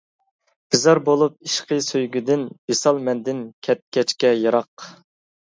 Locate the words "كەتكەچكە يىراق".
3.69-4.91